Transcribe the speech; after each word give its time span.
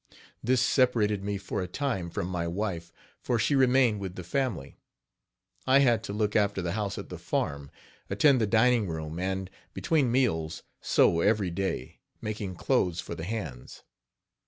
This 0.43 0.61
separated 0.61 1.23
me 1.23 1.37
for 1.37 1.61
a 1.61 1.67
time 1.67 2.09
from 2.09 2.25
my 2.25 2.47
wife, 2.47 2.91
for 3.19 3.37
she 3.37 3.53
remained 3.55 3.99
with 3.99 4.15
the 4.15 4.23
family. 4.23 4.75
I 5.67 5.77
had 5.81 6.03
to 6.05 6.11
look 6.11 6.35
after 6.35 6.59
the 6.59 6.71
house 6.71 6.97
at 6.97 7.09
the 7.09 7.19
farm, 7.19 7.69
attend 8.09 8.41
the 8.41 8.47
dining 8.47 8.87
room, 8.87 9.19
and, 9.19 9.47
between 9.75 10.11
meals, 10.11 10.63
sew 10.81 11.19
every 11.21 11.51
day, 11.51 11.99
making 12.19 12.55
clothes 12.55 12.99
for 12.99 13.13
the 13.13 13.25
hands. 13.25 13.83